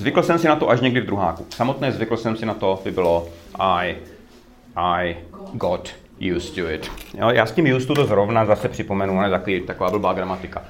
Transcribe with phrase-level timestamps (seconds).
[0.00, 1.46] zvykl jsem si na to až někdy v druháku.
[1.50, 3.28] Samotné zvykl jsem si na to by bylo
[3.58, 3.96] I,
[4.76, 5.16] I
[5.52, 5.94] got
[6.36, 6.90] used to it.
[7.18, 10.64] Jo, já s tím used to to zrovna zase připomenu, ale takový, taková blbá gramatika.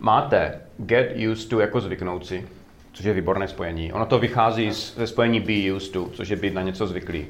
[0.00, 2.46] Máte get used to jako zvyknout si,
[2.92, 3.92] což je výborné spojení.
[3.92, 7.26] Ono to vychází ze spojení be used to, což je být na něco zvyklý.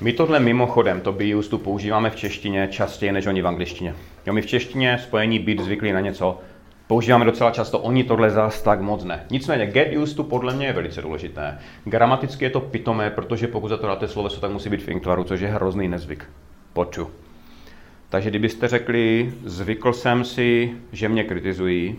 [0.00, 3.94] My tohle mimochodem, to be used to, používáme v češtině častěji než oni v angličtině.
[4.26, 6.40] Jo, my v češtině spojení být zvyklý na něco
[6.86, 9.26] používáme docela často, oni tohle zas tak moc ne.
[9.30, 11.58] Nicméně get used to podle mě je velice důležité.
[11.84, 15.24] Gramaticky je to pitomé, protože pokud za to dáte sloveso, tak musí být v inkvaru,
[15.24, 16.24] což je hrozný nezvyk.
[16.72, 17.10] Potu.
[18.08, 21.98] Takže kdybyste řekli, zvykl jsem si, že mě kritizují,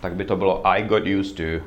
[0.00, 1.64] tak by to bylo I got used to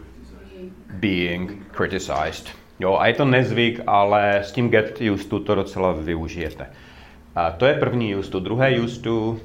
[0.93, 2.49] being criticized.
[2.79, 6.67] Jo, a je to nezvyk, ale s tím get used to to docela využijete.
[7.35, 8.39] A to je první used to.
[8.39, 9.37] Druhé used to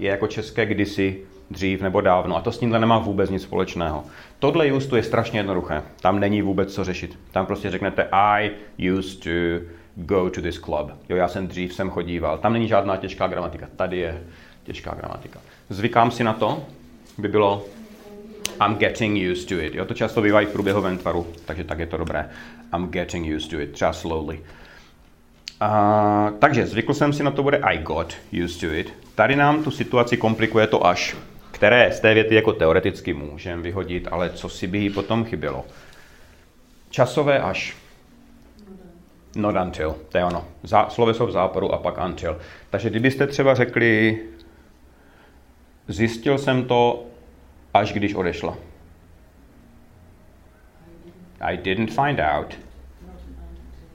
[0.00, 1.18] je jako české kdysi,
[1.50, 2.36] dřív nebo dávno.
[2.36, 4.04] A to s tímhle nemá vůbec nic společného.
[4.38, 5.82] Tohle used to je strašně jednoduché.
[6.00, 7.18] Tam není vůbec co řešit.
[7.32, 8.50] Tam prostě řeknete I
[8.92, 9.64] used to
[9.96, 10.90] go to this club.
[11.08, 12.38] Jo, já jsem dřív sem chodíval.
[12.38, 13.68] Tam není žádná těžká gramatika.
[13.76, 14.22] Tady je
[14.64, 15.40] těžká gramatika.
[15.68, 16.64] Zvykám si na to,
[17.18, 17.64] by bylo
[18.66, 19.74] I'm getting used to it.
[19.74, 22.28] Jo, to často bývá i v průběhu ventvaru, takže tak je to dobré.
[22.76, 24.40] I'm getting used to it, třeba slowly.
[25.62, 28.92] Uh, takže zvykl jsem si na to bude I got used to it.
[29.14, 31.16] Tady nám tu situaci komplikuje to až,
[31.50, 35.64] které z té věty jako teoreticky můžeme vyhodit, ale co si by jí potom chybělo.
[36.90, 37.76] Časové až.
[39.36, 40.44] Not until, to je ono.
[40.62, 42.40] Zá, sloveso v záporu a pak until.
[42.70, 44.18] Takže kdybyste třeba řekli,
[45.88, 47.04] zjistil jsem to,
[47.74, 48.56] až když odešla.
[51.40, 52.69] I didn't find out.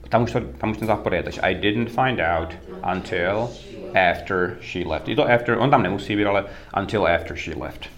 [0.08, 2.54] Tam už, to, tam už ten zápor je, takže I didn't find out
[2.94, 3.48] until
[4.10, 5.08] after she left.
[5.08, 6.44] Je to after, on tam nemusí být, ale
[6.80, 7.90] until after she left.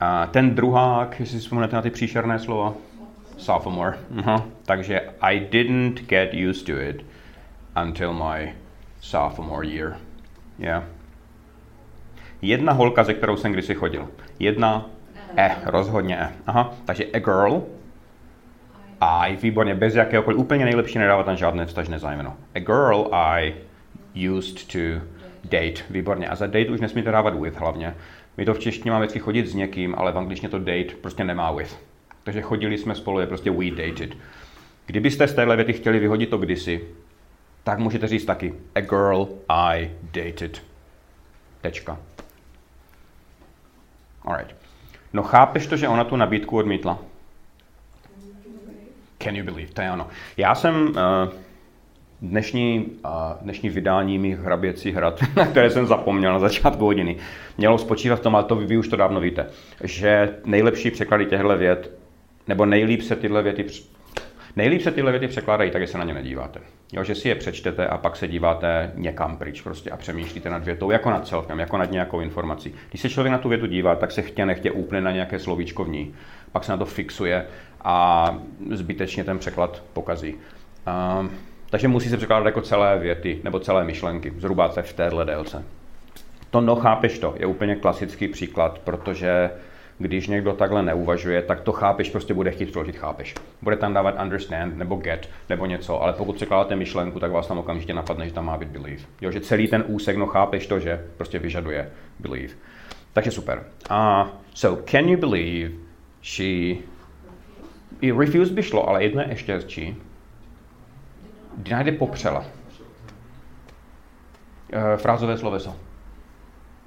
[0.00, 2.74] A ten druhák, jestli si vzpomenete na ty příšerné slova,
[3.36, 3.98] sophomore.
[4.14, 4.42] Uh-huh.
[4.66, 7.04] Takže I didn't get used to it
[7.82, 8.54] until my
[9.00, 9.96] sophomore year.
[10.58, 10.84] Yeah.
[12.42, 14.08] Jedna holka, ze kterou jsem kdysi chodil.
[14.38, 14.90] Jedna
[15.36, 16.32] E, rozhodně E.
[16.46, 17.62] Aha, takže a girl,
[19.00, 22.36] I, výborně, bez jakéhokoliv, úplně nejlepší nedávat tam žádné vztažné zájmeno.
[22.54, 23.54] A girl I
[24.28, 25.06] used to
[25.44, 26.28] date, výborně.
[26.28, 27.94] A za date už nesmíte dávat with hlavně.
[28.36, 31.24] My to v češtině máme vždycky chodit s někým, ale v angličtině to date prostě
[31.24, 31.78] nemá with.
[32.24, 34.10] Takže chodili jsme spolu, je prostě we dated.
[34.86, 36.84] Kdybyste z téhle věty chtěli vyhodit to kdysi,
[37.64, 40.62] tak můžete říct taky a girl I dated.
[41.60, 41.98] Tečka.
[44.22, 44.67] Alright.
[45.18, 46.98] No chápeš to, že ona tu nabídku odmítla?
[49.18, 49.72] Can you believe?
[49.72, 50.06] To je ono.
[50.36, 50.94] Já jsem uh,
[52.22, 57.16] dnešní, uh, dnešní vydání mých hraběcích hrad, na které jsem zapomněl na začátku hodiny,
[57.58, 59.46] mělo spočívat v tom, ale to vy, vy už to dávno víte,
[59.84, 61.98] že nejlepší překlady těchto vět,
[62.48, 63.64] nebo nejlíp se tyhle věty
[64.56, 66.60] Nejlíp se tyhle věty překládají tak, že se na ně nedíváte.
[66.92, 70.64] Jo, že si je přečtete a pak se díváte někam pryč prostě a přemýšlíte nad
[70.64, 72.74] větou jako nad celkem, jako nad nějakou informací.
[72.90, 75.84] Když se člověk na tu větu dívá, tak se chtě nechtě úplně na nějaké slovíčko
[75.84, 76.14] v ní.
[76.52, 77.46] Pak se na to fixuje
[77.84, 78.26] a
[78.70, 80.34] zbytečně ten překlad pokazí.
[81.20, 81.30] Um,
[81.70, 85.64] takže musí se překládat jako celé věty nebo celé myšlenky, zhruba v téhle délce.
[86.50, 89.50] To no chápeš to je úplně klasický příklad, protože
[89.98, 93.34] když někdo takhle neuvažuje, tak to chápeš prostě bude chtít přeložit chápeš.
[93.62, 97.58] Bude tam dávat understand nebo get nebo něco, ale pokud překládáte myšlenku, tak vás tam
[97.58, 99.02] okamžitě napadne, že tam má být believe.
[99.20, 102.54] Jo, že celý ten úsek, no chápeš to, že prostě vyžaduje believe.
[103.12, 103.64] Takže super.
[103.90, 105.74] Uh, so, can you believe
[106.22, 106.76] she...
[108.00, 109.96] I refuse by šlo, ale jedno je ještě hezčí.
[111.56, 112.40] Denied popřela.
[112.40, 112.46] Uh,
[114.96, 115.76] frázové sloveso.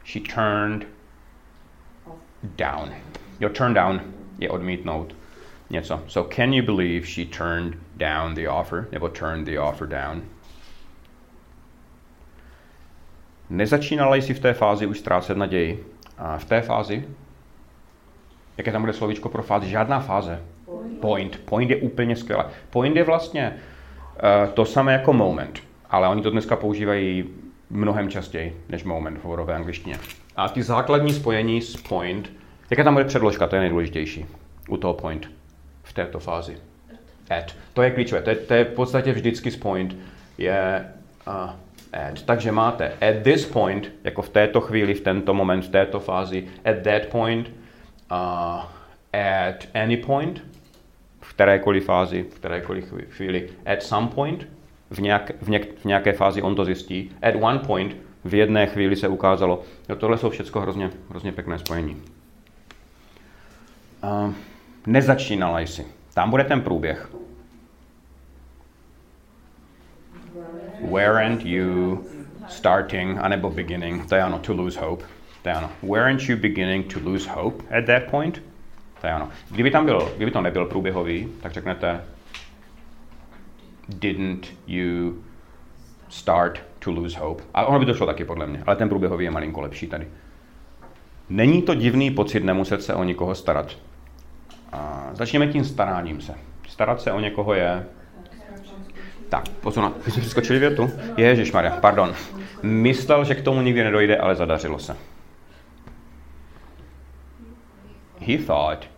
[0.05, 0.87] She turned
[2.43, 2.91] down.
[3.39, 4.01] Jo, turn down
[4.39, 5.15] je odmítnout
[5.69, 6.03] něco.
[6.07, 8.87] So can you believe she turned down the offer?
[8.91, 10.21] Nebo turned the offer down?
[13.49, 15.85] Nezačínala jsi v té fázi už ztrácet naději.
[16.17, 17.07] A v té fázi,
[18.57, 19.69] jaké tam bude slovíčko pro fázi?
[19.69, 20.41] Žádná fáze.
[21.01, 21.39] Point.
[21.45, 22.45] Point je úplně skvělé.
[22.69, 27.29] Point je vlastně uh, to samé jako moment, ale oni to dneska používají
[27.71, 29.97] mnohem častěji než moment v hovorové angličtině.
[30.35, 32.31] A ty základní spojení s point,
[32.69, 34.25] jaká tam bude předložka, to je nejdůležitější
[34.69, 35.31] u toho point
[35.83, 36.57] v této fázi.
[37.29, 37.55] At.
[37.73, 39.97] To je klíčové, to je, to je v podstatě vždycky s point,
[40.37, 40.85] je
[41.27, 41.49] uh,
[42.07, 42.21] at.
[42.25, 46.47] Takže máte at this point, jako v této chvíli, v tento moment, v této fázi,
[46.65, 47.51] at that point,
[48.11, 48.63] uh,
[49.13, 50.43] at any point,
[51.21, 54.47] v kterékoliv fázi, v kterékoliv chvíli, at some point,
[54.91, 58.67] v, nějak, v, něk, v nějaké fázi on to zjistí, at one point, v jedné
[58.67, 59.63] chvíli se ukázalo.
[59.89, 62.01] Jo, tohle jsou všechno hrozně, hrozně pěkné spojení.
[64.03, 64.33] Uh,
[64.87, 65.85] nezačínala jsi.
[66.13, 67.09] Tam bude ten průběh.
[70.91, 72.03] Weren't you
[72.47, 75.05] starting, anebo beginning, to je ano, to lose hope.
[75.43, 75.69] To je ano.
[75.83, 78.41] Weren't you beginning to lose hope at that point?
[79.01, 79.29] To je ano.
[79.51, 82.01] Kdyby tam byl, kdyby to nebyl průběhový, tak řeknete
[83.99, 85.23] didn't you
[86.09, 87.43] start to lose hope.
[87.53, 90.07] A ono by to šlo taky podle mě, ale ten průběhový je malinko lepší tady.
[91.29, 93.77] Není to divný pocit nemuset se o nikoho starat.
[94.71, 96.33] A začněme tím staráním se.
[96.67, 97.85] Starat se o někoho je...
[99.29, 100.91] Tak, pozor, my jsme přeskočili větu.
[101.17, 102.13] Ježíš Maria, pardon.
[102.61, 104.97] Myslel, že k tomu nikdy nedojde, ale zadařilo se.
[108.19, 108.89] He thought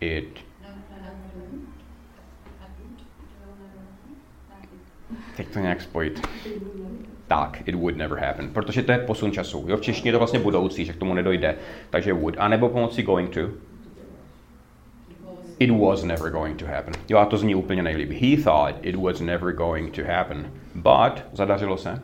[0.00, 0.51] it
[5.36, 6.28] Teď to nějak spojit.
[7.26, 8.48] Tak, it would never happen.
[8.48, 9.64] Protože to je posun času.
[9.68, 11.54] Jo, v češtině je to vlastně budoucí, že k tomu nedojde.
[11.90, 12.34] Takže would.
[12.38, 13.40] A nebo pomocí going to.
[15.58, 16.94] It was never going to happen.
[17.08, 18.10] Jo, a to zní úplně nejlíp.
[18.10, 20.52] He thought it was never going to happen.
[20.74, 22.02] But, zadařilo se.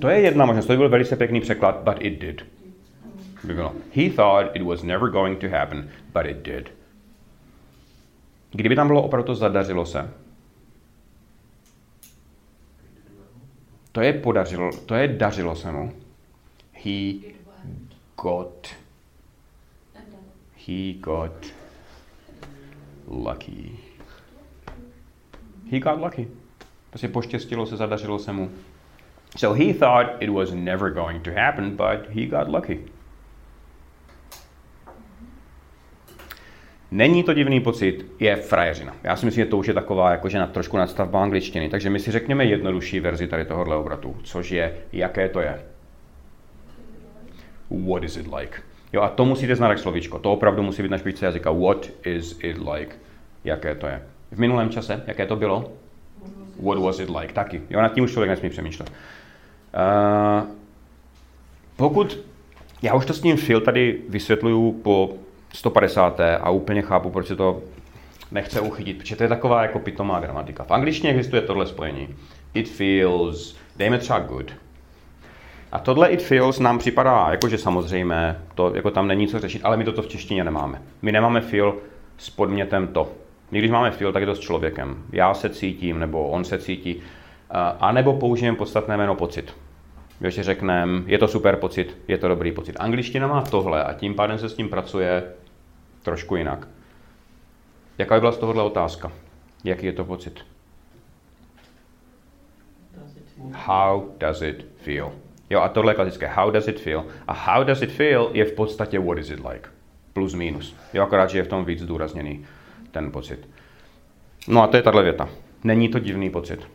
[0.00, 2.42] To je jedna možnost, to by byl velice pěkný překlad, but it did.
[3.44, 3.72] By bylo.
[3.94, 6.72] He thought it was never going to happen, but it did.
[8.50, 10.10] Kdyby tam bylo opravdu zadařilo se,
[13.92, 15.92] to je podařilo, to je dařilo se mu.
[16.72, 17.12] He
[18.22, 18.68] got,
[20.66, 21.46] he got
[23.06, 23.78] lucky.
[25.70, 26.28] He got lucky.
[26.90, 28.50] Prostě poštěstilo se, zadařilo se mu.
[29.36, 32.84] So he thought it was never going to happen, but he got lucky.
[36.92, 38.96] Není to divný pocit, je frajeřina.
[39.02, 41.68] Já si myslím, že to už je taková jakože na trošku nadstavba angličtiny.
[41.68, 45.62] Takže my si řekněme jednodušší verzi tady tohohle obratu, což je, jaké to je.
[47.70, 48.58] What is it like?
[48.92, 50.18] Jo, a to musíte znát jak slovíčko.
[50.18, 51.50] To opravdu musí být na špičce jazyka.
[51.50, 52.96] What is it like?
[53.44, 54.02] Jaké to je?
[54.30, 55.72] V minulém čase, jaké to bylo?
[56.62, 57.32] What was it like?
[57.32, 57.62] Taky.
[57.70, 58.90] Jo, nad tím už člověk nesmí přemýšlet.
[58.90, 60.48] Uh,
[61.76, 62.18] pokud,
[62.82, 65.14] já už to s ním Phil tady vysvětluju po
[65.54, 66.20] 150.
[66.20, 67.62] a úplně chápu, proč se to
[68.30, 70.64] nechce uchytit, protože to je taková jako pitomá gramatika.
[70.64, 72.08] V angličtině existuje tohle spojení.
[72.54, 74.52] It feels, dejme třeba good.
[75.72, 79.76] A tohle it feels nám připadá jakože samozřejmé, to jako tam není co řešit, ale
[79.76, 80.82] my toto v češtině nemáme.
[81.02, 81.74] My nemáme feel
[82.18, 83.12] s podmětem to.
[83.50, 84.96] My když máme feel, tak je to s člověkem.
[85.12, 87.02] Já se cítím, nebo on se cítí.
[87.80, 89.56] A nebo použijeme podstatné jméno pocit.
[90.28, 92.76] že řekneme, je to super pocit, je to dobrý pocit.
[92.78, 95.22] Angličtina má tohle a tím pádem se s tím pracuje
[96.02, 96.68] trošku jinak.
[97.98, 99.12] Jaká by byla z tohohle otázka?
[99.64, 100.46] Jaký je to pocit?
[103.52, 105.12] How does it feel?
[105.50, 106.26] Jo, a tohle je klasické.
[106.26, 107.06] How does it feel?
[107.28, 109.68] A how does it feel je v podstatě what is it like?
[110.12, 110.76] Plus minus.
[110.92, 112.46] Jo, akorát, že je v tom víc zdůrazněný
[112.90, 113.48] ten pocit.
[114.48, 115.28] No a to je tahle věta.
[115.64, 116.68] Není to divný pocit.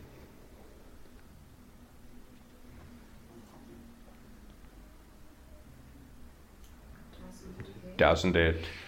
[7.97, 8.86] Doesn't it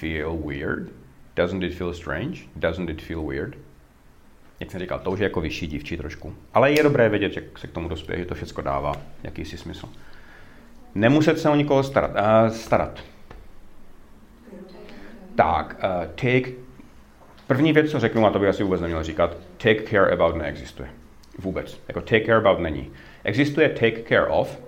[0.00, 0.88] feel weird?
[1.36, 2.40] Doesn't it feel strange?
[2.56, 3.56] Doesn't it feel weird?
[4.60, 6.34] Jak jsem říkal, to už je jako vyšší dívčí trošku.
[6.54, 8.92] Ale je dobré vědět, jak se k tomu dospěje, že to všechno dává
[9.22, 9.88] jakýsi smysl.
[10.94, 12.10] Nemuset se o nikoho starat.
[12.10, 13.00] Uh, starat.
[15.34, 16.50] Tak, uh, take...
[17.46, 20.88] První věc, co řeknu, a to bych asi vůbec neměl říkat, take care about neexistuje.
[21.38, 21.80] Vůbec.
[21.88, 22.90] Jako take care about není.
[23.24, 24.58] Existuje take care of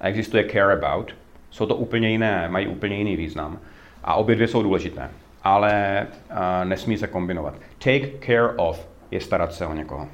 [0.00, 1.14] a existuje care about.
[1.50, 3.60] Jsou to úplně jiné, mají úplně jiný význam.
[4.06, 5.10] A obě dvě jsou důležité,
[5.42, 7.54] ale uh, nesmí se kombinovat.
[7.78, 10.08] Take care of je starat se o někoho.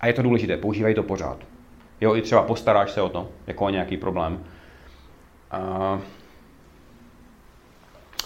[0.00, 1.38] A je to důležité, používají to pořád.
[2.00, 4.44] Jo, i třeba postaráš se o to, jako o nějaký problém.
[5.94, 6.00] Uh,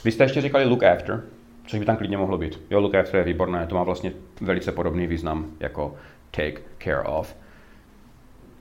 [0.04, 1.22] vy jste ještě říkali look after,
[1.66, 2.60] což by tam klidně mohlo být.
[2.70, 5.96] Jo, look after je výborné, to má vlastně velice podobný význam jako
[6.30, 7.36] take care of.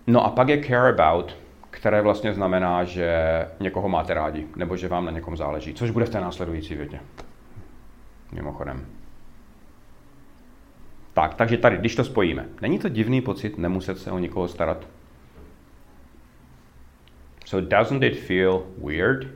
[0.08, 1.38] No a pak je care about,
[1.72, 3.18] které vlastně znamená, že
[3.60, 7.00] někoho máte rádi, nebo že vám na někom záleží, což bude v té následující větě.
[8.32, 8.86] Mimochodem.
[11.14, 14.88] Tak, takže tady, když to spojíme, není to divný pocit nemuset se o nikoho starat?
[17.46, 19.28] So doesn't it feel weird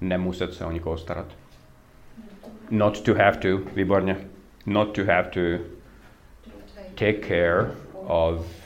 [0.00, 1.26] nemuset se o nikoho starat?
[2.70, 4.16] Not to have to, výborně.
[4.66, 5.64] Not to have to
[6.94, 8.59] take care of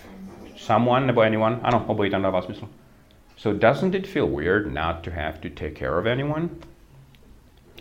[0.66, 1.58] someone nebo anyone?
[1.62, 2.68] Ano, obojí tam dává smysl.
[3.36, 6.48] So doesn't it feel weird not to have to take care of anyone?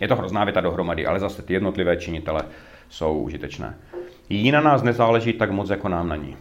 [0.00, 2.42] Je to hrozná věta dohromady, ale zase ty jednotlivé činitele
[2.88, 3.74] jsou užitečné.
[4.28, 6.36] Jí na nás nezáleží tak moc, jako nám na ní.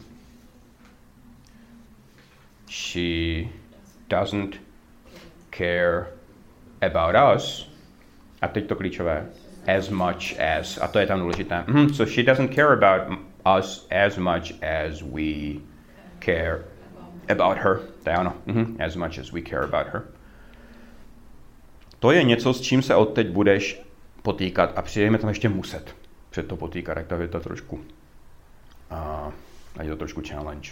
[2.73, 3.49] she
[4.09, 4.57] doesn't
[5.51, 6.07] care
[6.81, 7.69] about us.
[8.41, 9.25] A teď to klíčové.
[9.77, 10.77] As much as.
[10.81, 11.63] A to je tam důležité.
[11.67, 13.19] Mm, so she doesn't care about
[13.57, 15.61] us as much as we
[16.25, 16.59] care
[17.29, 17.79] about her.
[18.03, 18.33] To je ano.
[18.45, 20.03] Mm, as much as we care about her.
[21.99, 23.81] To je něco, s čím se odteď budeš
[24.21, 25.95] potýkat a přijeme tam ještě muset
[26.33, 27.79] před to potýkat, jak ta věta trošku.
[28.89, 29.31] A,
[29.77, 30.71] a je to trošku challenge.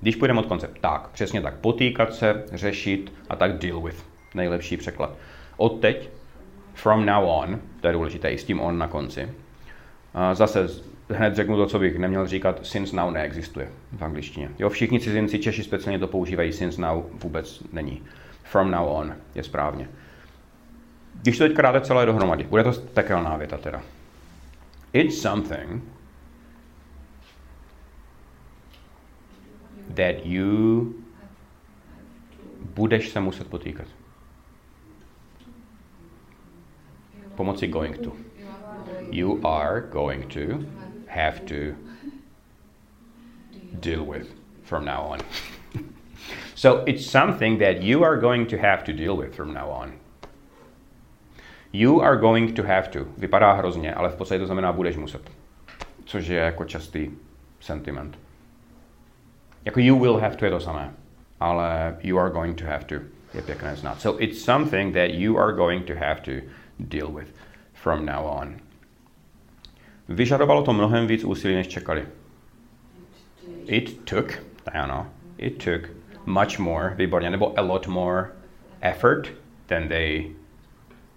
[0.00, 4.04] Když půjdeme od konce, tak, přesně tak, potýkat se, řešit a tak deal with.
[4.34, 5.16] Nejlepší překlad.
[5.56, 6.08] Od teď,
[6.74, 9.30] from now on, to je důležité, i s tím on na konci.
[10.14, 10.68] A zase
[11.10, 14.50] hned řeknu to, co bych neměl říkat, since now neexistuje v angličtině.
[14.58, 18.02] Jo, všichni cizinci, Češi speciálně to používají, since now vůbec není.
[18.42, 19.88] From now on je správně.
[21.22, 23.82] Když to teďka dáte celé dohromady, bude to tekelná věta teda.
[24.92, 25.82] It's something
[29.94, 30.94] that you
[32.74, 33.86] budeš se muset potýkat.
[37.34, 38.12] Pomocí going to.
[39.10, 40.64] You are going to
[41.18, 41.74] have to
[43.80, 44.26] deal with
[44.64, 45.20] from now on.
[46.54, 49.92] so it's something that you are going to have to deal with from now on.
[51.72, 53.04] You are going to have to.
[53.18, 55.30] Vypadá hrozně, ale v podstatě to znamená budeš muset.
[56.04, 57.10] Což je jako častý
[57.60, 58.18] sentiment.
[59.64, 60.90] Jako you will have to je to samé,
[61.40, 62.94] ale you are going to have to
[63.34, 64.00] je pěkné znát.
[64.00, 66.32] So it's something that you are going to have to
[66.78, 67.34] deal with
[67.74, 68.67] from now on.
[70.08, 72.06] Vyžadovalo to mnohem víc úsilí, než čekali.
[73.66, 75.06] It took, ano,
[75.38, 75.90] it took
[76.26, 78.28] much more, výborně, nebo a lot more
[78.80, 79.28] effort
[79.66, 80.30] than they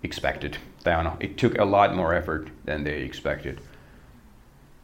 [0.04, 0.60] expected.
[0.86, 1.16] Ano.
[1.20, 3.62] It took a lot more effort than they expected.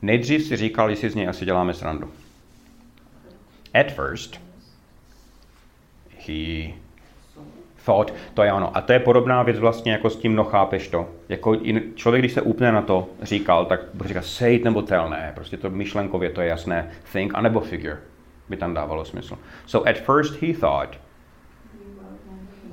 [0.01, 2.11] Nejdřív si říkal, jestli z něj asi děláme srandu.
[3.73, 4.41] At first,
[6.27, 6.73] he
[7.87, 8.77] thought, to je ano.
[8.77, 11.09] A to je podobná věc vlastně jako s tím, no chápeš to.
[11.29, 11.55] Jako
[11.95, 15.31] člověk, když se úplně na to říkal, tak bude říkat say nebo tell, ne.
[15.35, 16.89] Prostě to myšlenkově, to je jasné.
[17.13, 17.97] Think, anebo figure
[18.49, 19.37] by tam dávalo smysl.
[19.65, 20.99] So at first he thought,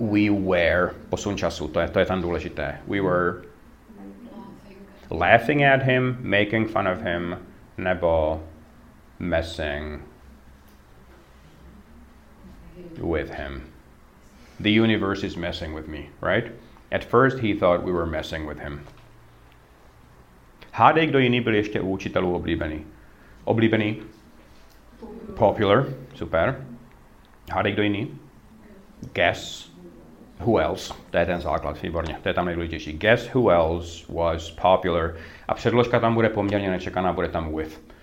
[0.00, 2.78] we were, posun času, to je, to je tam důležité.
[2.86, 3.42] We were
[5.10, 7.38] laughing at him, making fun of him,
[7.78, 8.42] nebo
[9.18, 10.02] messing
[13.00, 13.73] with him.
[14.60, 16.52] The universe is messing with me, right?
[16.92, 18.80] At first he thought we were messing with him.
[20.72, 22.86] Hádej, kdo jiný byl ještě u učitelů oblíbený.
[23.44, 24.02] Oblíbený?
[25.38, 25.84] Popular,
[26.14, 26.66] super.
[27.52, 28.18] Hádej, kdo jiný?
[29.12, 29.70] Guess
[30.40, 32.92] who else, to je ten základ, výborně, to je tam nejdůležitější.
[32.92, 35.14] Guess who else was popular.
[35.48, 37.93] A předložka tam bude poměrně nečekaná, bude tam with.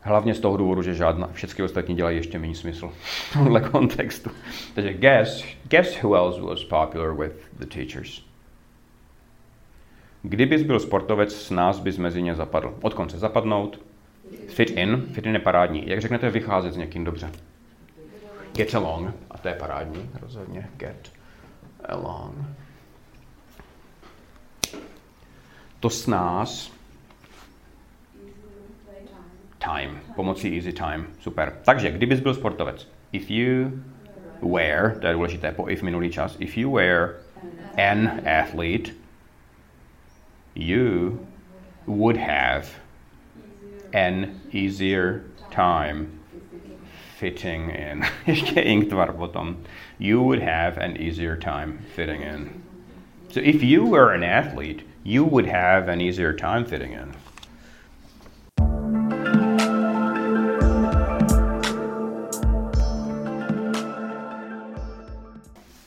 [0.00, 2.92] Hlavně z toho důvodu, že žádná, všechny ostatní dělají ještě méně smysl
[3.30, 4.30] v tomhle kontextu.
[4.74, 8.24] Takže guess, guess who else was popular with the teachers.
[10.22, 12.74] Kdybys byl sportovec, s nás bys mezi ně zapadl.
[12.82, 13.80] Od konce zapadnout,
[14.48, 15.88] fit in, fit in je parádní.
[15.88, 17.30] Jak řeknete vycházet s někým dobře?
[18.54, 21.12] Get along, a to je parádní, rozhodně, get
[21.84, 22.34] along.
[25.80, 26.72] To s nás
[29.60, 31.06] time, pomocí easy time.
[31.20, 31.52] Super.
[31.64, 33.70] Takže, kdybys byl sportovec, if you
[34.42, 37.14] were, to je důležité po if minulý čas, if you were
[37.76, 38.90] an athlete,
[40.54, 41.18] you
[41.86, 42.66] would have
[43.92, 46.06] an easier time
[47.18, 48.02] fitting in.
[48.26, 49.56] Ještě inktvar potom.
[49.98, 52.50] You would have an easier time fitting in.
[53.28, 57.12] So if you were an athlete, you would have an easier time fitting in.